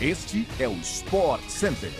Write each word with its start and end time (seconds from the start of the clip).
Este 0.00 0.46
é 0.60 0.68
o 0.68 0.74
Sport 0.74 1.42
Center. 1.48 1.90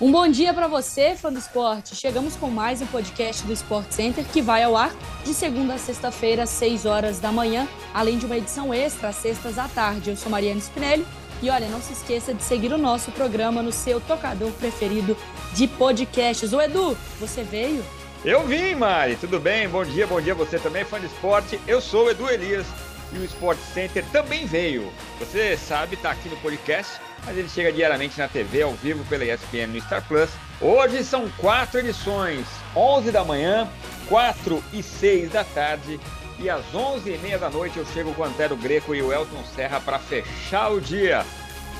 Um 0.00 0.10
bom 0.10 0.26
dia 0.26 0.54
para 0.54 0.66
você, 0.66 1.14
fã 1.14 1.30
do 1.30 1.38
esporte. 1.38 1.94
Chegamos 1.94 2.34
com 2.34 2.48
mais 2.48 2.80
um 2.80 2.86
podcast 2.86 3.44
do 3.44 3.52
Sport 3.52 3.90
Center 3.90 4.24
que 4.32 4.40
vai 4.40 4.62
ao 4.62 4.74
ar 4.74 4.90
de 5.22 5.34
segunda 5.34 5.74
a 5.74 5.78
sexta-feira, 5.78 6.44
às 6.44 6.48
6 6.48 6.86
horas 6.86 7.20
da 7.20 7.30
manhã, 7.30 7.68
além 7.92 8.16
de 8.16 8.24
uma 8.24 8.38
edição 8.38 8.72
extra 8.72 9.10
às 9.10 9.16
sextas 9.16 9.58
à 9.58 9.68
tarde. 9.68 10.08
Eu 10.08 10.16
sou 10.16 10.30
Mariana 10.30 10.60
Spinelli 10.60 11.06
e 11.42 11.50
olha, 11.50 11.68
não 11.68 11.82
se 11.82 11.92
esqueça 11.92 12.32
de 12.32 12.42
seguir 12.42 12.72
o 12.72 12.78
nosso 12.78 13.12
programa 13.12 13.62
no 13.62 13.70
seu 13.70 14.00
tocador 14.00 14.50
preferido 14.52 15.14
de 15.52 15.68
podcasts. 15.68 16.54
O 16.54 16.60
Edu, 16.60 16.96
você 17.20 17.42
veio? 17.42 17.84
Eu 18.24 18.46
vim, 18.46 18.74
Mari. 18.74 19.16
Tudo 19.16 19.38
bem? 19.38 19.68
Bom 19.68 19.84
dia, 19.84 20.06
bom 20.06 20.22
dia 20.22 20.34
você 20.34 20.58
também, 20.58 20.86
fã 20.86 20.98
de 20.98 21.04
esporte. 21.04 21.60
Eu 21.66 21.82
sou 21.82 22.06
o 22.06 22.10
Edu 22.10 22.30
Elias 22.30 22.66
e 23.14 23.18
o 23.18 23.24
Sport 23.24 23.58
Center 23.72 24.04
também 24.12 24.46
veio. 24.46 24.92
Você 25.18 25.56
sabe, 25.56 25.94
está 25.94 26.10
aqui 26.10 26.28
no 26.28 26.36
podcast, 26.38 27.00
mas 27.24 27.36
ele 27.36 27.48
chega 27.48 27.72
diariamente 27.72 28.18
na 28.18 28.28
TV, 28.28 28.62
ao 28.62 28.72
vivo, 28.72 29.04
pela 29.04 29.24
ESPN 29.24 29.68
no 29.68 29.80
Star 29.80 30.02
Plus. 30.06 30.30
Hoje 30.60 31.02
são 31.04 31.28
quatro 31.38 31.80
edições, 31.80 32.46
11 32.74 33.10
da 33.10 33.24
manhã, 33.24 33.68
4 34.08 34.62
e 34.72 34.82
6 34.82 35.30
da 35.30 35.44
tarde. 35.44 35.98
E 36.38 36.50
às 36.50 36.64
11h30 36.72 37.38
da 37.38 37.50
noite 37.50 37.78
eu 37.78 37.86
chego 37.86 38.12
com 38.14 38.22
o 38.22 38.24
Antero 38.24 38.56
Greco 38.56 38.94
e 38.94 39.02
o 39.02 39.12
Elton 39.12 39.44
Serra 39.54 39.80
para 39.80 39.98
fechar 39.98 40.70
o 40.70 40.80
dia. 40.80 41.24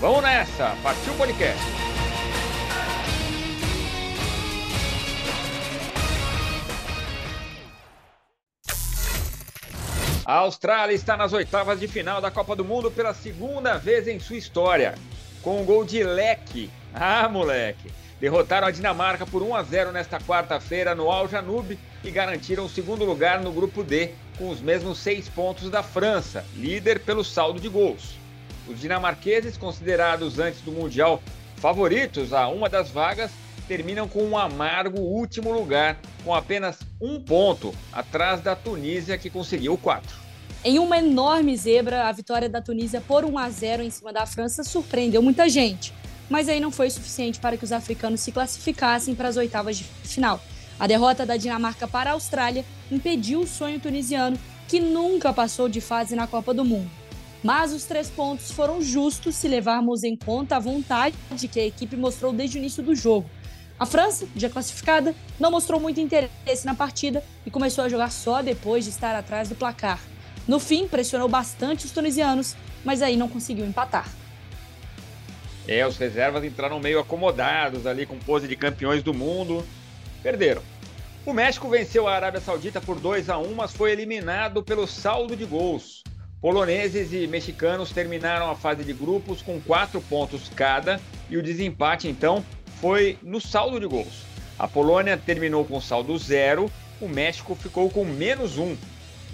Vamos 0.01 0.23
nessa, 0.23 0.77
partiu 0.83 1.13
o 1.13 1.17
podcast. 1.17 1.94
A 10.27 10.37
Austrália 10.37 10.95
está 10.95 11.19
nas 11.19 11.35
oitavas 11.35 11.79
de 11.79 11.87
final 11.87 12.19
da 12.19 12.31
Copa 12.31 12.57
do 12.57 12.65
Mundo 12.65 12.91
pela 12.91 13.13
segunda 13.13 13.77
vez 13.77 14.09
em 14.09 14.19
sua 14.19 14.39
história, 14.39 14.95
com 15.43 15.61
um 15.61 15.67
gol 15.67 15.85
de 15.85 16.03
leque. 16.03 16.71
Ah, 16.95 17.29
moleque! 17.29 17.93
Derrotaram 18.19 18.67
a 18.67 18.71
Dinamarca 18.71 19.27
por 19.27 19.43
1 19.43 19.55
a 19.55 19.63
0 19.63 19.93
nesta 19.93 20.19
quarta-feira 20.19 20.95
no 20.95 21.11
Al 21.11 21.29
Janub 21.29 21.79
e 22.03 22.11
garantiram 22.11 22.65
o 22.65 22.71
segundo 22.71 23.05
lugar 23.05 23.43
no 23.43 23.53
grupo 23.53 23.85
D, 23.85 24.13
com 24.39 24.49
os 24.49 24.63
mesmos 24.63 24.97
seis 24.97 25.29
pontos 25.29 25.69
da 25.69 25.83
França, 25.83 26.43
líder 26.57 27.01
pelo 27.01 27.23
saldo 27.23 27.61
de 27.61 27.69
gols. 27.69 28.17
Os 28.67 28.81
dinamarqueses, 28.81 29.59
considerados 29.59 30.39
antes 30.39 30.63
do 30.63 30.73
Mundial 30.73 31.23
favoritos 31.57 32.33
a 32.33 32.49
uma 32.49 32.71
das 32.71 32.89
vagas, 32.89 33.31
terminam 33.69 34.09
com 34.09 34.23
um 34.23 34.39
amargo 34.39 35.01
último 35.01 35.53
lugar, 35.53 35.99
com 36.25 36.35
apenas 36.35 36.79
um 36.99 37.21
ponto 37.21 37.75
atrás 37.93 38.41
da 38.41 38.57
Tunísia, 38.57 39.19
que 39.19 39.29
conseguiu 39.29 39.77
quatro. 39.77 40.24
Em 40.67 40.79
uma 40.79 40.97
enorme 40.97 41.55
zebra, 41.59 42.09
a 42.09 42.13
vitória 42.13 42.49
da 42.49 42.59
Tunísia 42.59 42.99
por 42.99 43.23
1 43.23 43.37
a 43.37 43.51
0 43.51 43.83
em 43.83 43.91
cima 43.91 44.15
da 44.15 44.25
França 44.25 44.65
surpreendeu 44.65 45.21
muita 45.21 45.47
gente, 45.47 45.93
mas 46.31 46.49
aí 46.49 46.59
não 46.59 46.71
foi 46.71 46.89
suficiente 46.89 47.39
para 47.39 47.59
que 47.59 47.65
os 47.65 47.71
africanos 47.71 48.23
se 48.23 48.33
classificassem 48.33 49.15
para 49.15 49.29
as 49.29 49.37
oitavas 49.37 49.77
de 49.77 49.85
final. 49.85 50.41
A 50.81 50.87
derrota 50.87 51.27
da 51.27 51.37
Dinamarca 51.37 51.87
para 51.87 52.09
a 52.09 52.13
Austrália 52.15 52.65
impediu 52.91 53.41
o 53.41 53.47
sonho 53.47 53.79
tunisiano, 53.79 54.39
que 54.67 54.81
nunca 54.81 55.35
passou 55.35 55.69
de 55.69 55.83
fase 55.83 56.17
na 56.17 56.27
Copa 56.27 56.55
do 56.55 56.65
Mundo. 56.65 56.91
Mas 57.43 57.71
os 57.75 57.85
três 57.85 58.09
pontos 58.09 58.51
foram 58.51 58.81
justos 58.81 59.37
se 59.37 59.47
levarmos 59.47 60.03
em 60.03 60.17
conta 60.17 60.57
a 60.57 60.61
vontade 60.61 61.15
que 61.53 61.61
a 61.61 61.67
equipe 61.67 61.95
mostrou 61.95 62.33
desde 62.33 62.57
o 62.57 62.61
início 62.61 62.83
do 62.83 62.95
jogo. 62.95 63.29
A 63.79 63.85
França, 63.85 64.27
já 64.35 64.49
classificada, 64.49 65.15
não 65.39 65.51
mostrou 65.51 65.79
muito 65.79 66.01
interesse 66.01 66.65
na 66.65 66.75
partida 66.75 67.23
e 67.45 67.51
começou 67.51 67.85
a 67.85 67.89
jogar 67.91 68.11
só 68.11 68.41
depois 68.41 68.85
de 68.85 68.91
estar 68.91 69.15
atrás 69.15 69.51
do 69.51 69.55
placar. 69.55 70.01
No 70.47 70.59
fim, 70.59 70.87
pressionou 70.87 71.29
bastante 71.29 71.87
os 71.87 71.93
tunisianos, 71.93 72.55
mas 72.85 73.03
aí 73.03 73.17
não 73.17 73.29
conseguiu 73.29 73.65
empatar. 73.65 74.09
É, 75.67 75.87
os 75.87 75.97
reservas 75.97 76.45
entraram 76.45 76.79
meio 76.79 77.01
acomodados 77.01 77.87
ali 77.87 78.05
com 78.05 78.19
pose 78.19 78.47
de 78.47 78.55
campeões 78.55 79.03
do 79.03 79.15
mundo. 79.15 79.65
Perderam. 80.23 80.63
O 81.25 81.33
México 81.33 81.69
venceu 81.71 82.07
a 82.07 82.15
Arábia 82.15 82.41
Saudita 82.41 82.83
por 82.83 83.01
2 83.01 83.31
a 83.31 83.39
1, 83.39 83.55
mas 83.55 83.73
foi 83.73 83.93
eliminado 83.93 84.63
pelo 84.63 84.87
saldo 84.87 85.35
de 85.35 85.47
gols. 85.47 86.03
Poloneses 86.39 87.15
e 87.15 87.27
mexicanos 87.27 87.91
terminaram 87.91 88.51
a 88.51 88.55
fase 88.55 88.85
de 88.85 88.93
grupos 88.93 89.41
com 89.41 89.59
quatro 89.59 90.03
pontos 90.03 90.51
cada 90.55 91.01
e 91.31 91.39
o 91.39 91.43
desempate 91.43 92.07
então 92.07 92.45
foi 92.79 93.17
no 93.23 93.41
saldo 93.41 93.81
de 93.81 93.87
gols. 93.87 94.27
A 94.59 94.69
Polônia 94.69 95.17
terminou 95.17 95.65
com 95.65 95.81
saldo 95.81 96.19
zero, 96.19 96.71
o 97.01 97.09
México 97.09 97.55
ficou 97.55 97.89
com 97.89 98.05
menos 98.05 98.59
um. 98.59 98.77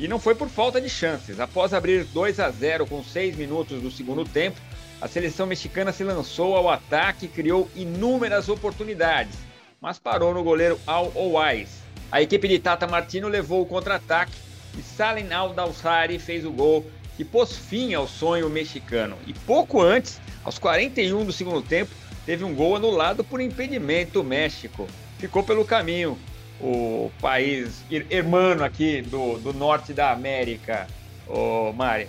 E 0.00 0.08
não 0.08 0.18
foi 0.18 0.34
por 0.34 0.48
falta 0.48 0.80
de 0.80 0.88
chances. 0.88 1.38
Após 1.38 1.74
abrir 1.74 2.04
2 2.04 2.40
a 2.40 2.50
0 2.50 2.86
com 2.86 3.04
6 3.04 3.36
minutos 3.36 3.82
do 3.82 3.90
segundo 3.90 4.24
tempo, 4.24 4.58
a 4.98 5.06
seleção 5.06 5.46
mexicana 5.46 5.92
se 5.92 6.02
lançou 6.02 6.56
ao 6.56 6.70
ataque 6.70 7.26
e 7.26 7.28
criou 7.28 7.70
inúmeras 7.76 8.48
oportunidades, 8.48 9.36
mas 9.78 9.98
parou 9.98 10.32
no 10.32 10.42
goleiro 10.42 10.80
Al 10.86 11.12
Owais. 11.14 11.82
A 12.10 12.22
equipe 12.22 12.48
de 12.48 12.58
Tata 12.58 12.86
Martino 12.86 13.28
levou 13.28 13.60
o 13.60 13.66
contra-ataque 13.66 14.32
e 14.78 14.80
Salin 14.80 15.30
Aldalsari 15.34 16.18
fez 16.18 16.46
o 16.46 16.50
gol 16.50 16.90
que 17.18 17.24
pôs 17.24 17.54
fim 17.54 17.92
ao 17.92 18.08
sonho 18.08 18.48
mexicano. 18.48 19.18
E 19.26 19.34
pouco 19.34 19.82
antes, 19.82 20.18
aos 20.42 20.58
41 20.58 21.26
do 21.26 21.32
segundo 21.32 21.60
tempo, 21.60 21.90
teve 22.24 22.42
um 22.42 22.54
gol 22.54 22.74
anulado 22.74 23.22
por 23.22 23.38
impedimento. 23.38 24.24
México 24.24 24.88
ficou 25.18 25.42
pelo 25.42 25.62
caminho. 25.62 26.18
O 26.60 27.10
país 27.20 27.82
hermano 28.10 28.64
aqui 28.64 29.02
do, 29.02 29.38
do 29.38 29.52
norte 29.52 29.92
da 29.92 30.10
América, 30.12 30.86
o 31.26 31.72
Mari. 31.72 32.08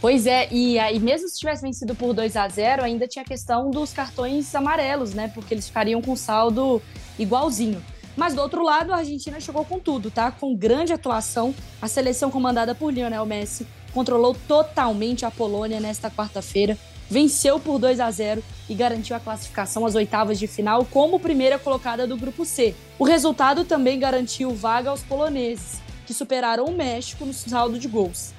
Pois 0.00 0.26
é, 0.26 0.48
e 0.50 0.78
aí 0.78 0.98
mesmo 0.98 1.28
se 1.28 1.38
tivesse 1.38 1.60
vencido 1.62 1.94
por 1.94 2.14
2 2.14 2.34
a 2.34 2.48
0 2.48 2.82
ainda 2.82 3.06
tinha 3.06 3.22
a 3.22 3.26
questão 3.26 3.70
dos 3.70 3.92
cartões 3.92 4.54
amarelos, 4.54 5.12
né? 5.12 5.30
Porque 5.34 5.52
eles 5.52 5.66
ficariam 5.66 6.00
com 6.00 6.16
saldo 6.16 6.80
igualzinho. 7.18 7.82
Mas 8.16 8.34
do 8.34 8.40
outro 8.40 8.62
lado, 8.62 8.92
a 8.92 8.98
Argentina 8.98 9.38
chegou 9.40 9.64
com 9.64 9.78
tudo, 9.78 10.10
tá? 10.10 10.30
Com 10.30 10.54
grande 10.54 10.92
atuação. 10.92 11.54
A 11.80 11.88
seleção 11.88 12.30
comandada 12.30 12.74
por 12.74 12.92
Lionel 12.92 13.26
Messi 13.26 13.66
controlou 13.92 14.34
totalmente 14.48 15.24
a 15.24 15.30
Polônia 15.30 15.80
nesta 15.80 16.10
quarta-feira, 16.10 16.78
venceu 17.10 17.58
por 17.58 17.78
2 17.78 17.98
a 17.98 18.10
0 18.10 18.42
e 18.68 18.74
garantiu 18.74 19.16
a 19.16 19.20
classificação 19.20 19.84
às 19.84 19.96
oitavas 19.96 20.38
de 20.38 20.46
final 20.46 20.84
como 20.84 21.18
primeira 21.18 21.58
colocada 21.58 22.06
do 22.06 22.16
grupo 22.16 22.44
C. 22.44 22.74
O 22.98 23.04
resultado 23.04 23.64
também 23.64 23.98
garantiu 23.98 24.54
vaga 24.54 24.90
aos 24.90 25.02
poloneses, 25.02 25.82
que 26.06 26.14
superaram 26.14 26.66
o 26.66 26.72
México 26.76 27.26
no 27.26 27.34
saldo 27.34 27.78
de 27.78 27.88
gols. 27.88 28.32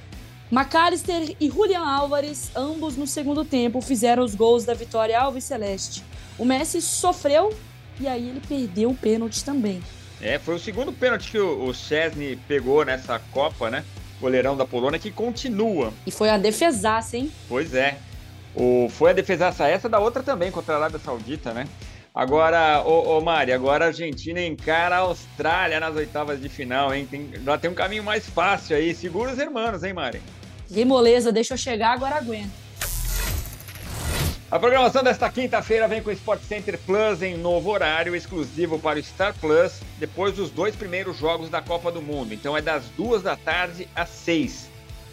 McAllister 0.50 1.36
e 1.40 1.50
Julian 1.50 1.86
Álvares, 1.86 2.52
ambos 2.56 2.96
no 2.96 3.08
segundo 3.08 3.44
tempo, 3.44 3.82
fizeram 3.82 4.24
os 4.24 4.36
gols 4.36 4.66
da 4.66 4.74
vitória 4.74 5.20
Alves 5.20 5.44
Celeste. 5.44 6.04
O 6.38 6.46
Messi 6.46 6.82
sofreu 6.82 7.54
e 8.00 8.08
aí 8.08 8.30
ele 8.30 8.42
perdeu 8.48 8.90
o 8.90 8.96
pênalti 8.96 9.44
também. 9.44 9.82
É, 10.22 10.38
foi 10.38 10.56
o 10.56 10.60
segundo 10.60 10.92
pênalti 10.92 11.32
que 11.32 11.40
o 11.40 11.74
Chesney 11.74 12.38
pegou 12.48 12.86
nessa 12.86 13.20
Copa, 13.32 13.70
né? 13.70 13.84
Goleirão 14.20 14.56
da 14.56 14.66
Polônia 14.66 15.00
que 15.00 15.10
continua. 15.10 15.92
E 16.06 16.12
foi 16.12 16.30
a 16.30 16.38
defesaça, 16.38 17.18
hein? 17.18 17.32
Pois 17.48 17.74
é. 17.74 17.98
O, 18.56 18.90
foi 18.90 19.12
a 19.12 19.14
defesaça 19.14 19.68
essa 19.68 19.88
da 19.88 20.00
outra 20.00 20.22
também, 20.22 20.52
contra 20.52 20.74
a 20.74 20.78
Arábia 20.78 21.00
Saudita, 21.00 21.54
né? 21.54 21.68
Agora, 22.14 22.84
ô, 22.86 23.18
ô 23.18 23.22
Mari, 23.22 23.54
agora 23.54 23.86
a 23.86 23.88
Argentina 23.88 24.42
encara 24.42 24.98
a 24.98 25.00
Austrália 25.00 25.80
nas 25.80 25.96
oitavas 25.96 26.42
de 26.42 26.50
final, 26.50 26.94
hein? 26.94 27.08
Tem, 27.10 27.32
já 27.44 27.58
tem 27.58 27.72
um 27.72 27.74
caminho 27.74 28.04
mais 28.04 28.28
fácil 28.28 28.76
aí. 28.76 28.94
Segura 28.94 29.32
os 29.32 29.40
irmãos, 29.40 29.82
hein, 29.82 29.94
Mari? 29.94 30.22
Que 30.68 30.84
moleza, 30.84 31.32
deixa 31.32 31.54
eu 31.54 31.58
chegar, 31.58 31.94
agora 31.94 32.18
aguenta. 32.18 32.50
A 34.52 34.60
programação 34.60 35.02
desta 35.02 35.30
quinta-feira 35.30 35.88
vem 35.88 36.04
com 36.04 36.10
o 36.10 36.14
Sport 36.14 36.42
Center 36.42 36.78
Plus 36.86 37.22
em 37.22 37.38
novo 37.38 37.70
horário, 37.72 38.14
exclusivo 38.14 38.78
para 38.78 39.00
o 39.00 39.04
Star 39.04 39.34
Plus, 39.40 39.80
depois 39.98 40.36
dos 40.36 40.50
dois 40.50 40.76
primeiros 40.76 41.18
jogos 41.18 41.50
da 41.50 41.62
Copa 41.62 41.90
do 41.90 42.02
Mundo. 42.02 42.34
Então 42.34 42.58
é 42.58 42.62
das 42.62 42.84
duas 42.98 43.24
da 43.24 43.38
tarde 43.38 43.88
às 43.96 44.10
seis. 44.10 44.70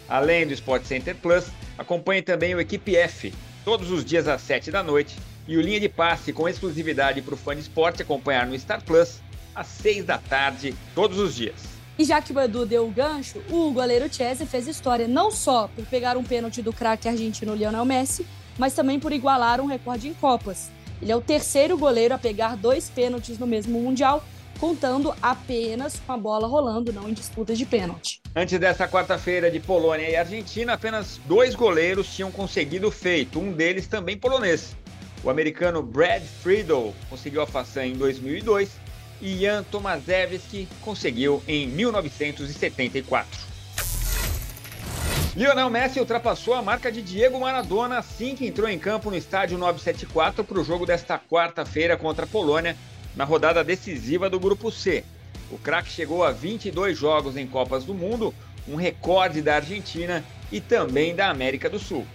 Além 0.09 0.47
do 0.47 0.53
Sport 0.53 0.83
Center 0.85 1.15
Plus, 1.15 1.45
acompanhe 1.77 2.23
também 2.23 2.55
o 2.55 2.59
Equipe 2.59 2.95
F, 2.95 3.31
todos 3.63 3.91
os 3.91 4.03
dias 4.03 4.27
às 4.27 4.41
sete 4.41 4.71
da 4.71 4.81
noite, 4.81 5.15
e 5.47 5.55
o 5.55 5.61
Linha 5.61 5.79
de 5.79 5.87
Passe 5.87 6.33
com 6.33 6.49
exclusividade 6.49 7.21
para 7.21 7.35
o 7.35 7.37
fã 7.37 7.53
de 7.53 7.61
esporte 7.61 8.01
acompanhar 8.01 8.47
no 8.47 8.57
Star 8.57 8.83
Plus 8.83 9.19
às 9.53 9.67
seis 9.67 10.03
da 10.03 10.17
tarde, 10.17 10.73
todos 10.95 11.19
os 11.19 11.35
dias. 11.35 11.55
E 11.97 12.05
já 12.05 12.21
que 12.21 12.33
o 12.33 12.39
Edu 12.39 12.65
deu 12.65 12.87
o 12.87 12.91
gancho, 12.91 13.41
o 13.49 13.71
goleiro 13.71 14.11
Chese 14.11 14.45
fez 14.45 14.67
história 14.67 15.07
não 15.07 15.29
só 15.29 15.69
por 15.75 15.85
pegar 15.85 16.17
um 16.17 16.23
pênalti 16.23 16.61
do 16.61 16.73
craque 16.73 17.07
argentino 17.07 17.53
Lionel 17.53 17.85
Messi, 17.85 18.25
mas 18.57 18.73
também 18.73 18.99
por 18.99 19.11
igualar 19.11 19.61
um 19.61 19.65
recorde 19.65 20.07
em 20.07 20.13
Copas. 20.13 20.71
Ele 21.01 21.11
é 21.11 21.15
o 21.15 21.21
terceiro 21.21 21.77
goleiro 21.77 22.13
a 22.13 22.17
pegar 22.17 22.55
dois 22.55 22.89
pênaltis 22.89 23.37
no 23.37 23.45
mesmo 23.45 23.79
Mundial, 23.79 24.23
contando 24.59 25.13
apenas 25.21 25.99
com 26.05 26.13
a 26.13 26.17
bola 26.17 26.47
rolando, 26.47 26.93
não 26.93 27.09
em 27.09 27.13
disputas 27.13 27.57
de 27.57 27.65
pênalti. 27.65 28.21
Antes 28.35 28.59
dessa 28.59 28.87
quarta-feira 28.87 29.49
de 29.49 29.59
Polônia 29.59 30.09
e 30.09 30.15
Argentina, 30.15 30.73
apenas 30.73 31.19
dois 31.25 31.55
goleiros 31.55 32.13
tinham 32.13 32.31
conseguido 32.31 32.89
feito, 32.91 33.39
um 33.39 33.51
deles 33.51 33.87
também 33.87 34.17
polonês. 34.17 34.75
O 35.23 35.29
americano 35.29 35.83
Brad 35.83 36.23
Friedel 36.23 36.93
conseguiu 37.09 37.41
a 37.41 37.47
façanha 37.47 37.93
em 37.93 37.97
2002 37.97 38.69
e 39.21 39.39
Jan 39.39 39.63
Tomaszewski 39.63 40.67
conseguiu 40.81 41.43
em 41.47 41.67
1974. 41.67 43.49
Lionel 45.35 45.69
Messi 45.69 45.99
ultrapassou 45.99 46.53
a 46.53 46.61
marca 46.61 46.91
de 46.91 47.01
Diego 47.01 47.39
Maradona 47.39 47.99
assim 47.99 48.35
que 48.35 48.47
entrou 48.47 48.67
em 48.67 48.79
campo 48.79 49.09
no 49.09 49.17
estádio 49.17 49.57
974 49.57 50.43
para 50.43 50.59
o 50.59 50.63
jogo 50.63 50.85
desta 50.85 51.19
quarta-feira 51.19 51.95
contra 51.95 52.25
a 52.25 52.27
Polônia, 52.27 52.75
na 53.15 53.23
rodada 53.23 53.63
decisiva 53.63 54.29
do 54.29 54.39
Grupo 54.39 54.71
C. 54.71 55.03
O 55.51 55.57
craque 55.57 55.89
chegou 55.89 56.23
a 56.23 56.31
22 56.31 56.97
jogos 56.97 57.35
em 57.35 57.47
Copas 57.47 57.83
do 57.83 57.93
Mundo, 57.93 58.33
um 58.67 58.75
recorde 58.75 59.41
da 59.41 59.55
Argentina 59.55 60.23
e 60.51 60.61
também 60.61 61.15
da 61.15 61.29
América 61.29 61.69
do 61.69 61.79
Sul. 61.79 62.05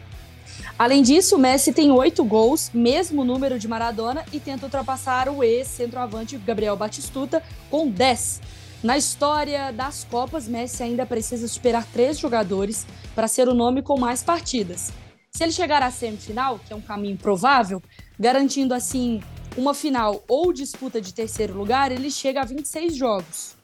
Além 0.79 1.03
disso, 1.03 1.39
Messi 1.39 1.73
tem 1.73 1.91
oito 1.91 2.25
gols, 2.25 2.71
mesmo 2.73 3.25
número 3.25 3.59
de 3.59 3.67
Maradona, 3.67 4.25
e 4.33 4.39
tenta 4.39 4.67
ultrapassar 4.67 5.29
o 5.29 5.43
ex-centroavante 5.43 6.37
Gabriel 6.39 6.77
Batistuta 6.77 7.43
com 7.71 7.89
10. 7.89 8.41
Na 8.83 8.99
história 8.99 9.73
das 9.73 10.05
Copas, 10.05 10.47
Messi 10.47 10.83
ainda 10.83 11.07
precisa 11.07 11.49
superar 11.49 11.87
três 11.87 12.19
jogadores 12.19 12.87
para 13.15 13.27
ser 13.27 13.49
o 13.49 13.55
nome 13.55 13.83
com 13.83 13.99
mais 13.99 14.23
partidas. 14.23 14.93
Se 15.33 15.43
ele 15.43 15.53
chegar 15.53 15.83
à 15.83 15.91
semifinal, 15.91 16.61
que 16.65 16.73
é 16.73 16.77
um 16.77 16.81
caminho 16.81 17.17
provável, 17.17 17.83
garantindo 18.21 18.75
assim 18.75 19.23
uma 19.57 19.75
final 19.75 20.23
ou 20.29 20.53
disputa 20.53 21.01
de 21.01 21.13
terceiro 21.13 21.55
lugar, 21.55 21.93
ele 21.93 22.11
chega 22.11 22.43
a 22.43 22.45
26 22.45 22.97
jogos. 22.97 23.57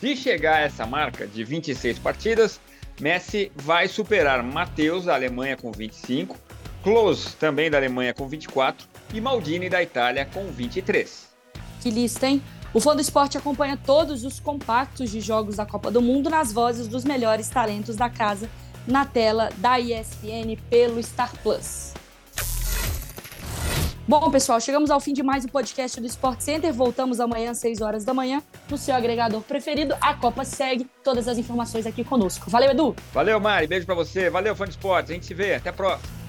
Se 0.00 0.16
chegar 0.16 0.56
a 0.56 0.60
essa 0.60 0.86
marca 0.86 1.26
de 1.26 1.44
26 1.44 1.98
partidas, 1.98 2.60
Messi 3.00 3.50
vai 3.56 3.88
superar 3.88 4.42
Matheus 4.42 5.06
da 5.06 5.14
Alemanha 5.14 5.56
com 5.56 5.72
25, 5.72 6.36
Klose 6.82 7.34
também 7.36 7.70
da 7.70 7.78
Alemanha 7.78 8.12
com 8.12 8.28
24 8.28 8.86
e 9.14 9.20
Maldini 9.20 9.70
da 9.70 9.82
Itália 9.82 10.28
com 10.32 10.46
23. 10.48 11.28
Que 11.80 11.90
lista, 11.90 12.26
hein? 12.26 12.42
O 12.74 12.80
Fã 12.80 12.94
do 12.94 13.00
Esporte 13.00 13.38
acompanha 13.38 13.76
todos 13.76 14.24
os 14.24 14.40
compactos 14.40 15.10
de 15.10 15.20
jogos 15.20 15.56
da 15.56 15.64
Copa 15.64 15.90
do 15.90 16.02
Mundo 16.02 16.28
nas 16.28 16.52
vozes 16.52 16.88
dos 16.88 17.04
melhores 17.04 17.48
talentos 17.48 17.96
da 17.96 18.10
casa 18.10 18.50
na 18.86 19.06
tela 19.06 19.48
da 19.58 19.78
ESPN 19.78 20.56
pelo 20.68 21.02
Star 21.02 21.32
Plus. 21.42 21.94
Bom, 24.16 24.30
pessoal, 24.30 24.60
chegamos 24.60 24.92
ao 24.92 25.00
fim 25.00 25.12
de 25.12 25.24
mais 25.24 25.44
um 25.44 25.48
podcast 25.48 26.00
do 26.00 26.06
Sport 26.06 26.38
Center. 26.38 26.72
Voltamos 26.72 27.18
amanhã 27.18 27.50
às 27.50 27.58
6 27.58 27.80
horas 27.80 28.04
da 28.04 28.14
manhã 28.14 28.40
no 28.70 28.78
seu 28.78 28.94
agregador 28.94 29.42
preferido. 29.42 29.92
A 30.00 30.14
Copa 30.14 30.44
segue. 30.44 30.86
Todas 31.02 31.26
as 31.26 31.36
informações 31.36 31.84
aqui 31.84 32.04
conosco. 32.04 32.48
Valeu, 32.48 32.70
Edu. 32.70 32.94
Valeu, 33.12 33.40
Mari. 33.40 33.66
Beijo 33.66 33.84
para 33.84 33.96
você. 33.96 34.30
Valeu, 34.30 34.54
fã 34.54 34.66
de 34.66 34.70
esportes. 34.70 35.10
A 35.10 35.14
gente 35.14 35.26
se 35.26 35.34
vê. 35.34 35.56
Até 35.56 35.70
a 35.70 35.72
próxima. 35.72 36.23